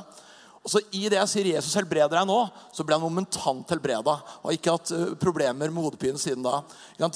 Og 0.70 0.76
så 0.76 0.84
I 0.94 1.08
det 1.10 1.18
jeg 1.18 1.30
sier 1.32 1.48
'Jesus 1.50 1.74
helbreder 1.74 2.14
deg 2.14 2.28
nå', 2.30 2.50
så 2.72 2.84
ble 2.86 2.94
han 2.94 3.02
momentant 3.02 3.72
helbreda. 3.74 4.20
Og 4.44 4.52
har 4.52 4.54
ikke 4.54 4.76
hatt 4.76 4.92
uh, 4.94 5.16
problemer 5.18 5.72
med 5.74 5.82
hodepine 5.82 6.22
siden 6.22 6.46
da. 6.46 6.60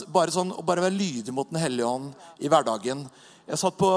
Bare, 0.09 0.33
sånn, 0.33 0.55
bare 0.65 0.81
være 0.81 0.97
lydig 0.97 1.33
mot 1.33 1.45
Den 1.51 1.61
hellige 1.61 1.85
ånd 1.85 2.15
i 2.41 2.49
hverdagen. 2.49 3.05
Jeg 3.45 3.59
satt 3.61 3.77
på 3.77 3.91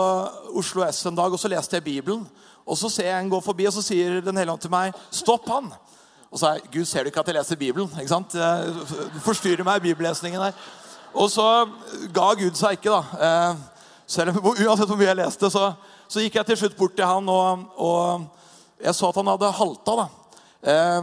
Oslo 0.52 0.84
S 0.84 1.06
en 1.08 1.16
dag 1.16 1.32
og 1.32 1.40
så 1.40 1.48
leste 1.48 1.78
jeg 1.78 1.84
Bibelen. 1.88 2.26
Og 2.66 2.76
Så 2.76 2.90
ser 2.90 3.08
jeg 3.08 3.24
en 3.24 3.30
gå 3.30 3.40
forbi, 3.40 3.64
og 3.66 3.72
så 3.72 3.80
sier 3.80 4.20
Den 4.20 4.36
hellige 4.36 4.52
ånd 4.52 4.60
til 4.60 4.70
meg 4.70 4.92
'Stopp 5.10 5.48
han'. 5.48 5.72
Og 6.30 6.38
så 6.38 6.38
sa 6.38 6.52
jeg 6.52 6.68
'Gud, 6.72 6.84
ser 6.84 7.02
du 7.02 7.08
ikke 7.08 7.20
at 7.20 7.26
jeg 7.26 7.36
leser 7.36 7.56
Bibelen?' 7.56 7.96
Ikke 7.96 8.12
sant? 8.12 8.32
Du 8.32 9.20
forstyrrer 9.24 9.64
meg 9.64 9.76
i 9.76 9.88
bibellesningen 9.88 10.40
der. 10.40 10.52
Og 11.14 11.30
så 11.30 11.64
ga 12.12 12.34
Gud 12.34 12.52
seg 12.54 12.76
ikke, 12.76 12.92
da. 12.92 13.02
Eh, 13.24 13.56
selv 14.06 14.36
Uansett 14.44 14.86
hvor 14.86 14.96
mye 14.96 15.08
jeg 15.08 15.16
leste, 15.16 15.50
så, 15.50 15.72
så 16.08 16.20
gikk 16.20 16.34
jeg 16.34 16.46
til 16.46 16.56
slutt 16.56 16.76
bort 16.76 16.96
til 16.96 17.06
han 17.06 17.28
og, 17.28 17.64
og 17.76 18.26
jeg 18.82 18.94
så 18.94 19.08
at 19.08 19.18
han 19.20 19.26
hadde 19.32 19.52
halta. 19.58 19.96
da. 19.96 20.06
Eh, 20.66 21.02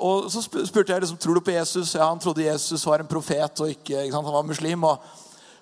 og, 0.00 0.30
Så 0.32 0.42
spurte 0.42 0.92
jeg 0.92 1.00
liksom, 1.00 1.18
tror 1.18 1.34
du 1.34 1.40
på 1.40 1.54
Jesus. 1.54 1.94
Ja, 1.94 2.08
Han 2.08 2.18
trodde 2.18 2.44
Jesus 2.44 2.86
var 2.86 2.98
en 3.00 3.06
profet 3.06 3.60
og 3.60 3.68
ikke, 3.68 4.04
ikke 4.04 4.12
sant? 4.12 4.24
han 4.24 4.34
var 4.34 4.42
muslim. 4.42 4.84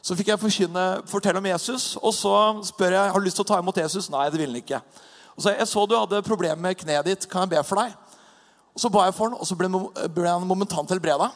Så 0.03 0.17
fikk 0.19 0.29
jeg 0.33 0.41
forkynne, 0.43 1.03
fortelle 1.07 1.39
om 1.39 1.47
Jesus, 1.47 1.97
og 2.03 2.15
så 2.15 2.35
spør 2.67 2.91
jeg 2.91 3.11
har 3.13 3.21
du 3.21 3.25
lyst 3.25 3.37
til 3.39 3.45
å 3.45 3.51
ta 3.53 3.59
imot 3.63 3.77
Jesus. 3.77 4.11
Nei, 4.11 4.31
det 4.31 4.41
ville 4.41 4.53
han 4.53 4.63
ikke. 4.63 4.81
Og 5.37 5.43
så 5.43 5.55
Jeg 5.55 5.69
så 5.69 5.87
du 5.87 5.95
hadde 5.97 6.23
problemer 6.23 6.59
med 6.61 6.75
kneet 6.77 7.05
ditt. 7.05 7.29
Kan 7.31 7.47
jeg 7.47 7.51
be 7.51 7.63
for 7.65 7.77
deg? 7.77 7.95
Og 8.75 8.81
Så 8.81 8.89
ba 8.89 9.05
jeg 9.05 9.15
for 9.15 9.29
han, 9.29 9.39
og 9.39 9.47
så 9.47 9.55
ble, 9.55 9.69
ble 10.09 10.29
han 10.29 10.47
momentant 10.47 10.91
helbreda. 10.91 11.31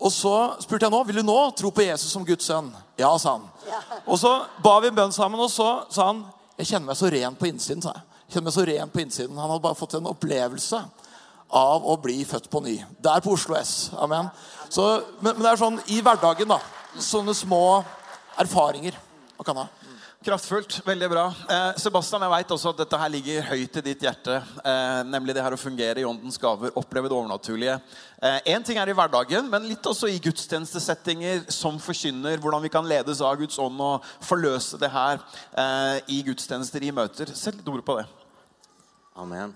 Og 0.00 0.12
så 0.12 0.60
spurte 0.60 0.84
jeg 0.84 0.92
nå 0.92 1.02
vil 1.06 1.16
du 1.16 1.22
nå 1.22 1.38
tro 1.56 1.70
på 1.70 1.84
Jesus 1.86 2.10
som 2.12 2.24
Guds 2.26 2.44
sønn. 2.44 2.72
Ja, 2.98 3.16
sa 3.18 3.38
han. 3.38 3.46
Og 4.06 4.18
så 4.18 4.44
ba 4.62 4.80
vi 4.80 4.90
en 4.90 4.96
bønn 4.96 5.12
sammen, 5.14 5.40
og 5.40 5.50
så 5.50 5.86
sa 5.88 6.10
han 6.10 6.24
jeg 6.58 6.66
kjenner 6.66 6.86
meg 6.90 6.98
så 6.98 7.10
ren 7.10 7.34
på 7.38 7.48
innsiden. 7.48 7.82
sa 7.82 7.94
jeg. 7.94 8.02
Kjenner 8.28 8.48
meg 8.48 8.56
så 8.56 8.66
ren 8.68 8.92
på 8.92 9.02
innsiden. 9.02 9.38
Han 9.38 9.50
hadde 9.50 9.64
bare 9.64 9.78
fått 9.78 9.96
en 9.98 10.10
opplevelse 10.10 10.80
av 11.54 11.86
å 11.86 11.96
bli 12.02 12.22
født 12.26 12.48
på 12.50 12.62
ny. 12.64 12.78
Der 13.04 13.22
på 13.24 13.34
Oslo 13.36 13.56
S. 13.58 13.92
Amen. 14.00 14.30
Så, 14.68 14.86
men, 15.20 15.34
men 15.34 15.44
det 15.44 15.52
er 15.52 15.60
sånn 15.60 15.80
i 15.92 16.00
hverdagen, 16.02 16.50
da. 16.50 16.58
Sånne 16.98 17.34
små 17.36 17.82
erfaringer 18.40 18.96
man 19.36 19.46
kan 19.46 19.60
ha. 19.62 19.68
Kraftfullt. 20.24 20.78
Veldig 20.86 21.08
bra. 21.12 21.22
Eh, 21.52 21.74
Sebastian, 21.76 22.22
jeg 22.24 22.32
vet 22.32 22.52
også 22.54 22.70
at 22.72 22.78
dette 22.78 22.96
her 22.96 23.10
ligger 23.12 23.42
høyt 23.44 23.74
i 23.76 23.82
ditt 23.84 24.04
hjerte. 24.06 24.38
Eh, 24.64 25.00
nemlig 25.04 25.34
det 25.36 25.42
her 25.44 25.52
å 25.52 25.58
fungere 25.60 26.00
i 26.00 26.06
åndens 26.08 26.40
gaver, 26.40 26.72
oppleve 26.80 27.10
det 27.12 27.16
overnaturlige. 27.18 27.74
Én 28.48 28.64
ting 28.64 28.78
er 28.80 28.88
i 28.88 28.94
hverdagen, 28.96 29.50
men 29.52 29.66
litt 29.68 29.84
også 29.84 30.08
i 30.08 30.16
gudstjenestesettinger 30.24 31.44
som 31.52 31.76
forkynner. 31.76 32.40
Hvordan 32.40 32.64
vi 32.64 32.72
kan 32.72 32.88
ledes 32.88 33.20
av 33.20 33.36
Guds 33.36 33.60
ånd 33.60 33.84
og 33.84 34.08
forløse 34.24 34.80
det 34.80 34.88
her 34.96 35.20
eh, 35.60 36.00
i 36.16 36.22
gudstjenester, 36.24 36.88
i 36.88 36.94
møter. 36.96 37.28
Sett 37.36 37.60
litt 37.60 37.68
ord 37.68 37.84
på 37.84 38.00
det. 38.00 38.08
Amen. 39.20 39.52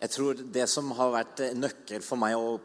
Jeg 0.00 0.16
tror 0.16 0.42
det 0.56 0.64
som 0.72 0.96
har 0.96 1.12
vært 1.12 1.44
eh, 1.44 1.54
nøkkel 1.60 2.00
for 2.00 2.24
meg 2.24 2.40
å 2.40 2.56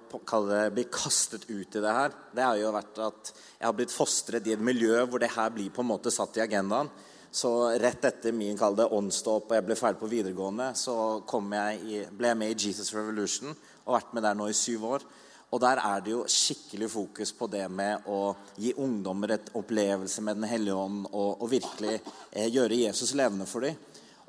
bli 0.71 0.87
kastet 0.87 1.49
ut 1.51 1.67
i 1.67 1.83
det 1.83 1.99
her, 1.99 2.15
det 2.31 2.47
har 2.47 2.63
jo 2.63 2.71
vært 2.79 3.05
at 3.11 3.35
jeg 3.35 3.67
har 3.67 3.75
blitt 3.75 3.99
fostret 3.99 4.47
i 4.47 4.55
et 4.55 4.67
miljø 4.71 5.03
hvor 5.03 5.19
det 5.19 5.35
her 5.35 5.51
blir 5.51 5.67
på 5.67 5.83
en 5.83 5.91
måte 5.91 6.15
satt 6.15 6.39
i 6.39 6.47
agendaen. 6.47 6.87
Så 7.31 7.49
rett 7.79 8.03
etter 8.03 8.35
min 8.35 8.57
kall 8.59 8.75
det 8.75 8.89
åndsdåp 8.91 9.47
og 9.47 9.55
jeg 9.55 9.63
ble 9.63 9.75
ferdig 9.79 10.01
på 10.01 10.09
videregående, 10.11 10.73
så 10.75 11.23
jeg 11.23 11.77
i, 11.87 12.01
ble 12.11 12.33
jeg 12.33 12.39
med 12.41 12.51
i 12.51 12.57
Jesus 12.67 12.91
Revolution 12.91 13.53
og 13.85 13.93
vært 13.95 14.11
med 14.13 14.25
der 14.27 14.35
nå 14.35 14.49
i 14.51 14.57
syv 14.57 14.83
år. 14.89 15.05
Og 15.51 15.59
der 15.59 15.79
er 15.83 16.03
det 16.03 16.11
jo 16.13 16.25
skikkelig 16.31 16.89
fokus 16.91 17.31
på 17.35 17.47
det 17.51 17.63
med 17.71 18.07
å 18.07 18.33
gi 18.59 18.71
ungdommer 18.79 19.35
et 19.35 19.49
opplevelse 19.55 20.23
med 20.23 20.39
Den 20.39 20.47
hellige 20.47 20.75
ånd 20.75 21.07
og, 21.11 21.41
og 21.43 21.49
virkelig 21.51 21.97
eh, 21.97 22.47
gjøre 22.47 22.83
Jesus 22.85 23.15
levende 23.19 23.47
for 23.47 23.67
dem. 23.67 23.79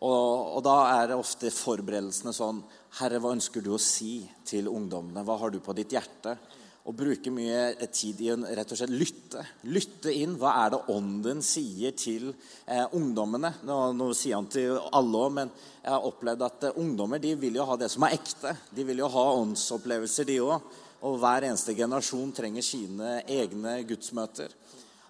Og, 0.02 0.58
og 0.58 0.64
da 0.66 0.76
er 0.96 1.10
det 1.10 1.18
ofte 1.18 1.50
forberedelsene 1.54 2.34
sånn 2.34 2.62
Herre, 2.98 3.20
hva 3.22 3.34
ønsker 3.36 3.62
du 3.62 3.70
å 3.74 3.80
si 3.82 4.20
til 4.46 4.66
ungdommene? 4.70 5.22
Hva 5.26 5.38
har 5.40 5.54
du 5.54 5.60
på 5.62 5.74
ditt 5.78 5.94
hjerte? 5.94 6.34
Og 6.82 6.96
bruke 6.98 7.30
mye 7.30 7.86
tid 7.94 8.20
i 8.24 8.32
å 8.32 8.36
rett 8.42 8.72
og 8.74 8.78
slett 8.80 8.90
lytte. 8.90 9.44
Lytte 9.70 10.10
inn. 10.10 10.34
Hva 10.40 10.56
er 10.64 10.72
det 10.74 10.80
ånden 10.90 11.42
sier 11.46 11.94
til 11.94 12.32
eh, 12.66 12.82
ungdommene? 12.98 13.52
Nå, 13.68 13.76
nå 13.94 14.08
sier 14.18 14.40
han 14.40 14.48
til 14.50 14.80
alle 14.90 15.20
òg, 15.20 15.36
men 15.36 15.52
jeg 15.54 15.92
har 15.94 16.08
opplevd 16.08 16.42
at 16.48 16.66
eh, 16.66 16.80
ungdommer 16.82 17.22
de 17.22 17.36
vil 17.38 17.60
jo 17.60 17.68
ha 17.68 17.78
det 17.78 17.90
som 17.92 18.02
er 18.08 18.16
ekte. 18.18 18.56
De 18.74 18.86
vil 18.88 19.04
jo 19.04 19.12
ha 19.14 19.26
åndsopplevelser, 19.36 20.26
de 20.26 20.40
òg. 20.42 20.74
Og 21.06 21.20
hver 21.22 21.46
eneste 21.46 21.74
generasjon 21.78 22.34
trenger 22.34 22.66
sine 22.66 23.14
egne 23.30 23.78
gudsmøter. 23.86 24.50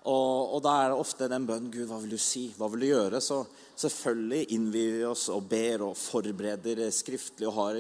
Og, 0.02 0.56
og 0.56 0.62
da 0.64 0.76
er 0.82 0.92
det 0.92 1.00
ofte 1.00 1.28
den 1.30 1.44
bønnen 1.46 1.70
Gud, 1.70 1.86
hva 1.88 2.00
vil 2.02 2.16
du 2.16 2.20
si? 2.20 2.48
Hva 2.58 2.68
vil 2.72 2.84
du 2.84 2.88
gjøre? 2.88 3.20
Så 3.22 3.44
selvfølgelig 3.80 4.48
innvier 4.56 4.96
vi 4.98 5.04
oss 5.06 5.28
og 5.32 5.44
ber 5.50 5.84
og 5.88 5.98
forbereder 5.98 6.88
skriftlig 6.92 7.46
og 7.48 7.58
har 7.60 7.78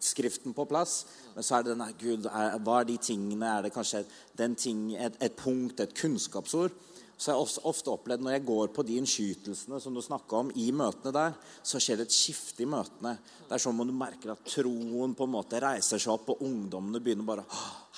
Skriften 0.00 0.54
på 0.56 0.66
plass. 0.68 1.04
Men 1.34 1.46
så 1.46 1.56
er 1.56 1.64
det 1.64 1.74
denne 1.74 1.90
Gud, 2.00 2.28
er, 2.28 2.58
hva 2.64 2.80
er 2.80 2.90
de 2.90 2.98
tingene? 3.00 3.48
Er 3.48 3.66
det 3.66 3.74
kanskje 3.74 4.04
ting, 4.36 4.90
et, 4.96 5.18
et 5.20 5.36
punkt, 5.36 5.80
et 5.80 5.96
kunnskapsord? 5.96 6.76
Så 7.20 7.34
jeg 7.34 7.36
har 7.36 7.68
ofte 7.68 7.92
opplevd 7.92 8.22
når 8.24 8.32
jeg 8.32 8.44
går 8.48 8.70
på 8.72 8.82
de 8.88 8.94
innskytelsene 8.96 9.76
som 9.84 9.92
du 9.92 10.00
snakka 10.00 10.38
om, 10.38 10.52
i 10.56 10.70
møtene 10.72 11.10
der, 11.12 11.34
så 11.60 11.76
skjer 11.76 11.98
det 12.00 12.06
et 12.08 12.14
skifte 12.16 12.64
i 12.64 12.68
møtene. 12.70 13.12
Det 13.44 13.52
er 13.52 13.60
sånn 13.60 13.82
at 13.82 13.90
du 13.90 13.92
merker 13.92 14.32
at 14.32 14.46
troen 14.48 15.12
på 15.12 15.26
en 15.28 15.34
måte 15.34 15.60
reiser 15.60 16.00
seg 16.00 16.14
opp, 16.14 16.30
og 16.32 16.40
ungdommene 16.46 17.02
begynner 17.04 17.28
bare 17.28 17.44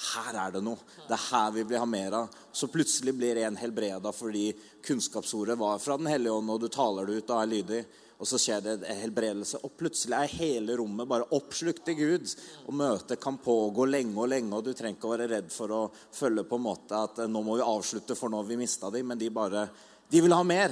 Her 0.02 0.40
er 0.48 0.56
det 0.56 0.64
noe. 0.66 0.82
Det 1.06 1.14
er 1.14 1.26
her 1.28 1.54
vi 1.54 1.62
vil 1.70 1.78
ha 1.78 1.86
mer 1.86 2.16
av. 2.18 2.34
Så 2.50 2.66
plutselig 2.72 3.14
blir 3.14 3.38
en 3.44 3.60
helbreda 3.60 4.10
fordi 4.10 4.48
kunnskapsordet 4.82 5.54
var 5.60 5.78
fra 5.78 6.00
Den 6.00 6.10
hellige 6.10 6.34
ånd, 6.40 6.50
og 6.50 6.64
du 6.64 6.66
taler 6.72 7.06
det 7.06 7.20
ut 7.20 7.30
og 7.30 7.38
er 7.44 7.52
lydig. 7.52 7.82
Og 8.22 8.28
så 8.30 8.38
skjer 8.38 8.60
det 8.62 8.72
en 8.86 9.00
helbredelse, 9.00 9.58
og 9.66 9.72
plutselig 9.74 10.14
er 10.14 10.34
hele 10.36 10.76
rommet 10.78 11.08
bare 11.10 11.26
oppslukt 11.34 11.88
i 11.90 11.96
Gud. 11.98 12.28
Og 12.70 12.76
møtet 12.78 13.18
kan 13.18 13.40
pågå 13.42 13.88
lenge 13.88 14.14
og 14.14 14.28
lenge, 14.30 14.52
og 14.54 14.62
du 14.62 14.70
trenger 14.78 14.94
ikke 14.94 15.08
å 15.08 15.14
være 15.16 15.26
redd 15.32 15.48
for 15.50 15.74
å 15.74 15.80
følge 15.90 16.44
på 16.46 16.60
en 16.60 16.64
måte 16.68 17.00
at 17.08 17.18
eh, 17.24 17.30
nå 17.30 17.42
må 17.42 17.56
vi 17.58 17.66
avslutte, 17.66 18.14
for 18.14 18.30
nå 18.30 18.38
har 18.38 18.46
vi 18.46 18.60
mista 18.60 18.92
dem. 18.94 19.10
Men 19.10 19.18
de 19.18 19.32
bare 19.34 19.66
De 20.12 20.20
vil 20.20 20.34
ha 20.36 20.42
mer. 20.46 20.70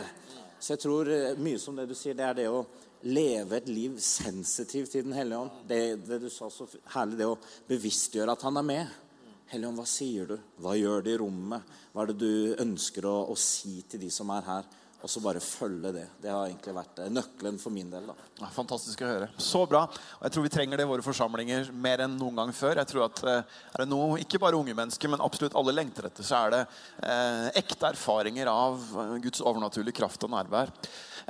Så 0.61 0.77
jeg 0.77 0.83
tror 0.85 1.11
eh, 1.11 1.35
mye 1.43 1.59
som 1.59 1.75
det 1.75 1.89
du 1.91 1.97
sier, 1.99 2.15
det 2.15 2.29
er 2.29 2.39
det 2.39 2.49
å 2.55 2.63
leve 3.11 3.59
et 3.59 3.71
liv 3.73 3.99
sensitivt 3.99 4.95
til 4.95 5.09
Den 5.09 5.19
hellige 5.19 5.43
ånd. 5.43 5.63
Det, 5.67 5.83
det 6.07 6.21
du 6.23 6.31
sa 6.31 6.53
så 6.55 6.69
herlig, 6.95 7.19
det 7.19 7.33
å 7.33 7.39
bevisstgjøre 7.67 8.37
at 8.37 8.47
han 8.47 8.63
er 8.63 8.69
med. 8.69 8.99
Hellige 9.51 9.73
ånd, 9.73 9.83
hva 9.83 9.89
sier 9.91 10.31
du? 10.31 10.37
Hva 10.63 10.79
gjør 10.79 11.03
det 11.03 11.17
i 11.17 11.23
rommet? 11.25 11.75
Hva 11.91 12.05
er 12.05 12.13
det 12.13 12.21
du 12.23 12.63
ønsker 12.63 13.11
å, 13.11 13.25
å 13.33 13.35
si 13.35 13.81
til 13.91 14.07
de 14.07 14.13
som 14.15 14.31
er 14.37 14.47
her? 14.47 14.71
Og 15.01 15.09
så 15.09 15.23
bare 15.25 15.41
følge 15.41 15.93
det. 15.95 16.05
Det 16.21 16.29
har 16.29 16.45
egentlig 16.45 16.75
vært 16.77 16.99
eh, 17.01 17.13
nøkkelen 17.13 17.59
for 17.61 17.73
min 17.73 17.89
del. 17.93 18.11
da. 18.11 18.49
Fantastisk 18.53 19.01
å 19.01 19.09
høre. 19.09 19.29
Så 19.41 19.63
bra. 19.69 19.87
Og 19.89 20.27
jeg 20.27 20.35
tror 20.35 20.45
vi 20.45 20.53
trenger 20.53 20.81
det 20.81 20.85
i 20.85 20.91
våre 20.91 21.05
forsamlinger 21.05 21.71
mer 21.73 22.05
enn 22.05 22.19
noen 22.21 22.37
gang 22.43 22.53
før. 22.57 22.77
Jeg 22.83 22.91
tror 22.91 23.07
at 23.07 23.23
eh, 23.25 23.61
er 23.73 23.85
det 23.85 23.89
noe 23.89 24.21
ikke 24.21 24.43
bare 24.43 24.61
unge 24.61 24.77
mennesker, 24.77 25.13
men 25.13 25.25
absolutt 25.25 25.57
alle 25.57 25.75
lengter 25.77 26.11
etter, 26.11 26.27
så 26.27 26.43
er 26.45 26.57
det 26.57 26.63
eh, 27.01 27.47
ekte 27.63 27.95
erfaringer 27.95 28.53
av 28.53 28.77
eh, 28.77 29.15
Guds 29.25 29.41
overnaturlige 29.41 29.97
kraft 30.03 30.29
og 30.29 30.35
nærvær. 30.37 30.75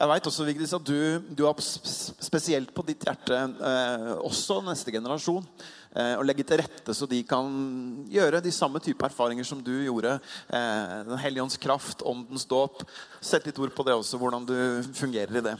Jeg 0.00 0.08
vet 0.08 0.30
også, 0.30 0.46
Vigdis, 0.48 0.74
at 0.74 0.86
du, 0.86 1.20
du 1.30 1.44
har 1.46 1.58
spesielt 1.60 2.74
på 2.74 2.86
ditt 2.88 3.06
hjerte 3.06 3.38
eh, 3.38 4.14
også 4.18 4.62
neste 4.66 4.94
generasjon. 4.94 5.46
Eh, 5.90 6.14
å 6.14 6.22
legge 6.22 6.44
til 6.46 6.60
rette 6.60 6.94
så 6.94 7.06
de 7.10 7.18
kan 7.26 7.46
gjøre 8.06 8.38
de 8.44 8.52
samme 8.54 8.78
type 8.78 9.02
erfaringer 9.02 9.46
som 9.46 9.62
du 9.62 9.72
gjorde. 9.82 10.20
Eh, 10.46 10.92
den 11.08 11.18
hellige 11.18 11.42
ånds 11.42 11.58
kraft, 11.58 12.04
åndens 12.06 12.46
dåp. 12.46 12.84
Sett 13.20 13.46
litt 13.48 13.58
ord 13.58 13.74
på 13.74 13.86
det 13.88 13.96
også, 13.98 14.20
hvordan 14.20 14.46
du 14.46 14.54
fungerer 14.94 15.40
i 15.40 15.46
det. 15.48 15.56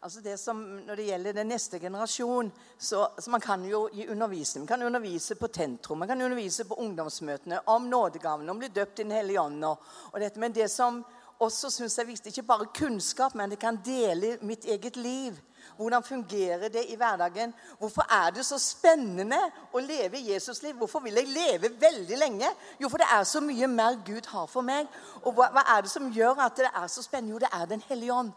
Altså 0.00 0.22
det 0.24 0.38
som, 0.40 0.56
Når 0.86 0.96
det 0.96 1.04
gjelder 1.10 1.34
den 1.36 1.50
neste 1.52 1.78
generasjon, 1.78 2.48
så, 2.78 3.02
så 3.20 3.30
man 3.30 3.42
kan 3.44 3.64
jo 3.68 3.82
gi 3.92 4.06
undervisning. 4.08 4.64
Man 4.64 4.72
kan 4.72 4.86
undervise 4.88 5.36
på 5.36 5.50
Tentro, 5.52 5.94
man 5.94 6.08
kan 6.08 6.22
undervise 6.22 6.64
på 6.64 6.78
ungdomsmøtene 6.80 7.60
om 7.68 7.90
nådegavene, 7.90 8.48
om 8.48 8.56
å 8.56 8.64
bli 8.64 8.72
døpt 8.72 9.00
i 9.00 9.04
Den 9.04 9.12
hellige 9.18 9.40
ånd. 9.44 9.64
og- 9.64 9.78
og 10.14 10.20
dette. 10.20 10.40
Men 10.40 10.52
det 10.52 10.70
som 10.70 11.04
også 11.38 11.70
synes 11.70 11.96
jeg 11.96 12.06
er 12.06 12.12
viktig, 12.12 12.32
ikke 12.32 12.46
bare 12.46 12.72
kunnskap, 12.72 13.34
men 13.34 13.50
det 13.50 13.58
kan 13.58 13.76
dele 13.84 14.38
mitt 14.40 14.64
eget 14.64 14.96
liv. 14.96 15.36
Hvordan 15.80 16.02
fungerer 16.04 16.68
det 16.68 16.84
i 16.88 16.96
hverdagen? 16.96 17.54
Hvorfor 17.78 18.04
er 18.12 18.30
det 18.36 18.42
så 18.44 18.58
spennende 18.60 19.38
å 19.72 19.80
leve 19.80 20.20
Jesusliv? 20.20 20.74
Hvorfor 20.76 21.00
vil 21.00 21.16
jeg 21.16 21.30
leve 21.32 21.70
veldig 21.80 22.18
lenge? 22.20 22.50
Jo, 22.80 22.90
for 22.92 23.00
det 23.00 23.06
er 23.08 23.24
så 23.24 23.40
mye 23.40 23.66
mer 23.66 23.96
Gud 24.04 24.28
har 24.28 24.44
for 24.46 24.60
meg. 24.60 24.90
Og 25.22 25.32
hva, 25.32 25.46
hva 25.54 25.62
er 25.72 25.86
det 25.86 25.92
som 25.92 26.10
gjør 26.12 26.42
at 26.44 26.60
det 26.60 26.68
er 26.68 26.90
så 26.92 27.00
spennende? 27.06 27.32
Jo, 27.32 27.40
det 27.40 27.48
er 27.56 27.64
Den 27.70 27.84
hellige 27.88 28.12
ånd. 28.12 28.34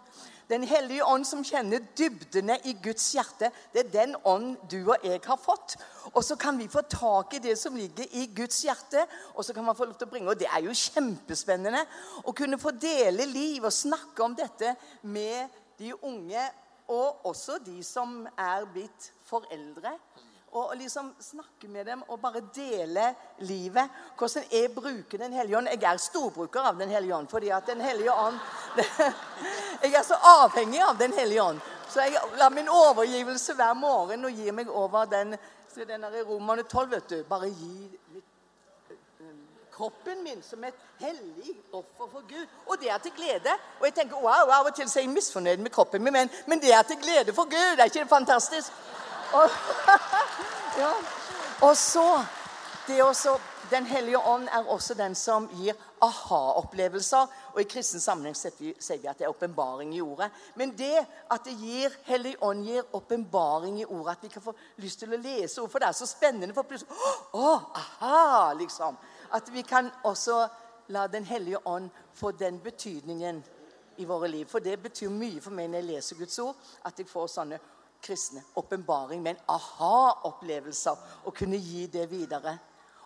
Den 0.48 0.64
hellige 0.64 1.04
ånd 1.04 1.28
som 1.28 1.44
kjenner 1.44 1.84
dybdene 1.98 2.56
i 2.64 2.78
Guds 2.84 3.10
hjerte. 3.12 3.52
Det 3.74 3.84
er 3.84 3.92
den 3.92 4.16
ånd 4.24 4.56
du 4.72 4.80
og 4.80 5.04
jeg 5.04 5.20
har 5.26 5.40
fått. 5.44 5.76
Og 6.14 6.24
så 6.24 6.40
kan 6.40 6.56
vi 6.60 6.70
få 6.72 6.86
tak 6.88 7.36
i 7.36 7.44
det 7.44 7.58
som 7.60 7.76
ligger 7.76 8.08
i 8.12 8.30
Guds 8.36 8.62
hjerte, 8.64 9.04
og 9.36 9.44
så 9.44 9.54
kan 9.54 9.68
man 9.68 9.76
få 9.76 9.90
lov 9.90 10.00
til 10.00 10.08
å 10.08 10.12
bringe 10.16 10.32
Og 10.32 10.40
det 10.40 10.48
er 10.48 10.64
jo 10.64 10.80
kjempespennende 10.80 11.84
å 12.24 12.32
kunne 12.32 12.60
få 12.60 12.72
dele 12.72 13.28
liv 13.28 13.64
og 13.64 13.74
snakke 13.76 14.24
om 14.24 14.36
dette 14.36 14.76
med 15.02 15.60
de 15.80 15.94
unge, 16.06 16.50
og 16.88 17.26
også 17.26 17.60
de 17.66 17.84
som 17.84 18.24
er 18.38 18.66
blitt 18.74 19.12
foreldre. 19.28 19.96
Og 20.54 20.76
liksom 20.78 21.08
snakke 21.18 21.68
med 21.68 21.88
dem 21.90 22.04
og 22.08 22.20
bare 22.22 22.44
dele 22.54 23.08
livet. 23.40 23.90
Hvordan 24.18 24.44
jeg 24.52 24.70
bruker 24.76 25.18
Den 25.18 25.34
hellige 25.34 25.58
ånd. 25.58 25.68
Jeg 25.68 25.84
er 25.84 25.98
storbruker 25.98 26.62
av 26.62 26.78
Den 26.78 26.90
hellige 26.90 27.16
ånd. 27.16 27.28
fordi 27.30 27.50
at 27.50 27.66
Den 27.68 27.82
hellige 27.82 28.14
ånd 28.14 28.38
Jeg 29.84 29.94
er 29.94 30.04
så 30.04 30.16
avhengig 30.22 30.82
av 30.82 30.98
Den 30.98 31.14
hellige 31.14 31.44
ånd. 31.44 31.60
Så 31.90 32.02
jeg 32.02 32.22
lar 32.38 32.50
min 32.50 32.70
overgivelse 32.70 33.54
hver 33.54 33.74
morgen 33.74 34.26
og 34.26 34.32
gir 34.32 34.52
meg 34.52 34.70
over 34.70 35.06
den 35.06 35.36
så 35.74 35.86
den 35.86 36.02
der 36.02 36.16
i 36.20 36.22
Romerne 36.22 36.64
12, 36.64 36.92
vet 36.92 37.10
du. 37.10 37.24
Bare 37.24 37.50
gi 37.50 37.98
kroppen 39.76 40.24
min 40.24 40.44
som 40.44 40.64
et 40.64 40.76
hellig 41.00 41.56
offer 41.74 42.10
for 42.12 42.22
Gud. 42.30 42.46
Og 42.68 42.78
det 42.82 42.92
er 42.92 42.98
til 42.98 43.12
glede. 43.16 43.56
Og 43.80 43.86
jeg 43.86 43.94
tenker, 43.94 44.16
wow, 44.16 44.52
Av 44.54 44.70
og 44.70 44.76
til 44.76 44.86
er 44.86 45.02
jeg 45.02 45.10
misfornøyd 45.10 45.58
med 45.58 45.72
kroppen 45.72 46.04
min, 46.04 46.14
men, 46.14 46.30
men 46.48 46.62
det 46.62 46.74
er 46.74 46.82
til 46.88 47.02
glede 47.02 47.34
for 47.34 47.50
Gud. 47.50 47.80
Er 47.80 47.90
ikke 47.90 48.00
det 48.06 48.10
fantastisk? 48.10 48.72
Og, 49.34 49.50
ja. 50.82 50.94
og 51.62 51.78
så 51.78 52.08
også, 53.02 53.40
Den 53.72 53.86
hellige 53.86 54.20
ånd 54.20 54.48
er 54.52 54.68
også 54.70 54.94
den 54.94 55.16
som 55.16 55.48
gir 55.48 55.74
aha-opplevelser. 56.02 57.28
Og 57.54 57.62
I 57.62 57.64
kristen 57.64 58.00
sammenheng 58.00 58.36
sier 58.36 58.52
vi 58.60 59.08
at 59.08 59.18
det 59.18 59.26
er 59.26 59.32
åpenbaring 59.32 59.96
i 59.96 60.02
ordet. 60.02 60.30
Men 60.56 60.76
det 60.78 61.00
at 61.32 61.46
det 61.46 61.56
gir 61.58 61.96
Hellig 62.06 62.36
ånd 62.42 62.66
gir 62.68 62.84
åpenbaring 62.94 63.80
i 63.80 63.86
ordet, 63.86 64.12
at 64.12 64.24
vi 64.24 64.28
kan 64.28 64.42
få 64.42 64.54
lyst 64.78 65.00
til 65.00 65.14
å 65.14 65.18
lese 65.18 65.62
ord, 65.62 65.72
for 65.72 65.80
det 65.80 65.88
er 65.88 65.98
så 65.98 66.06
spennende. 66.06 66.54
for 66.54 66.64
plutselig, 66.64 66.92
å, 67.34 67.56
aha, 67.76 68.54
liksom. 68.60 68.98
At 69.34 69.50
vi 69.54 69.62
kan 69.62 69.92
også 70.04 70.48
la 70.88 71.08
Den 71.08 71.24
hellige 71.24 71.68
ånd 71.68 71.90
få 72.14 72.32
den 72.32 72.60
betydningen 72.60 73.44
i 73.98 74.06
våre 74.06 74.28
liv. 74.28 74.46
For 74.46 74.60
det 74.60 74.82
betyr 74.82 75.10
mye 75.10 75.42
for 75.42 75.56
meg 75.56 75.70
når 75.70 75.80
jeg 75.80 75.90
leser 75.90 76.20
Guds 76.20 76.40
ord, 76.40 76.56
at 76.86 77.00
jeg 77.00 77.08
får 77.08 77.28
sånne 77.28 77.60
kristne. 78.04 78.44
Åpenbaring 78.56 79.22
med 79.24 79.36
en 79.36 79.44
aha-opplevelse. 79.56 80.96
Og 81.26 81.34
kunne 81.34 81.58
gi 81.58 81.88
det 81.88 82.10
videre. 82.12 82.58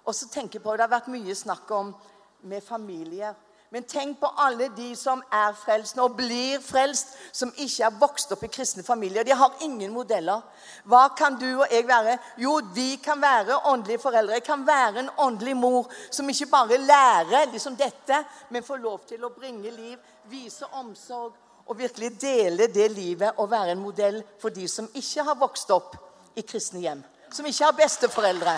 Og 0.05 0.15
så 0.15 0.29
tenker 0.31 0.59
jeg 0.59 0.63
på, 0.63 0.71
Det 0.71 0.81
har 0.81 0.95
vært 0.99 1.11
mye 1.11 1.35
snakk 1.35 1.71
om 1.71 1.95
med 2.41 2.63
familier. 2.63 3.35
Men 3.69 3.83
tenk 3.83 4.19
på 4.21 4.29
alle 4.39 4.69
de 4.77 4.93
som 4.95 5.19
er 5.33 5.55
frelst 5.59 5.97
og 5.99 6.13
blir 6.15 6.61
frelst, 6.63 7.09
som 7.35 7.49
ikke 7.51 7.83
er 7.83 7.97
vokst 7.99 8.31
opp 8.31 8.45
i 8.47 8.49
kristne 8.51 8.83
familier. 8.83 9.25
De 9.27 9.35
har 9.35 9.57
ingen 9.65 9.91
modeller. 9.91 10.45
Hva 10.87 11.09
kan 11.17 11.35
du 11.39 11.49
og 11.49 11.65
jeg 11.71 11.83
være? 11.87 12.15
Jo, 12.39 12.61
vi 12.73 12.95
kan 13.03 13.19
være 13.21 13.59
åndelige 13.67 13.99
foreldre. 13.99 14.37
Jeg 14.39 14.45
kan 14.47 14.63
være 14.67 15.03
en 15.03 15.11
åndelig 15.17 15.57
mor 15.59 15.91
som 16.09 16.29
ikke 16.29 16.47
bare 16.51 16.79
lærer 16.79 17.51
liksom 17.51 17.75
dette, 17.75 18.21
men 18.49 18.63
får 18.63 18.79
lov 18.85 19.03
til 19.09 19.27
å 19.27 19.33
bringe 19.35 19.73
liv, 19.75 19.99
vise 20.31 20.67
omsorg 20.79 21.35
og 21.67 21.75
virkelig 21.77 22.13
dele 22.21 22.69
det 22.71 22.87
livet 22.95 23.35
og 23.35 23.51
være 23.51 23.75
en 23.75 23.83
modell 23.83 24.21
for 24.39 24.55
de 24.55 24.67
som 24.71 24.87
ikke 24.95 25.25
har 25.27 25.35
vokst 25.35 25.71
opp 25.75 25.97
i 26.39 26.45
kristne 26.47 26.79
hjem. 26.79 27.03
Som 27.33 27.45
ikke 27.49 27.67
har 27.67 27.75
besteforeldre. 27.75 28.55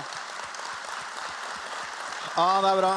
Ja, 2.38 2.52
det 2.62 2.70
er 2.70 2.82
bra. 2.84 2.94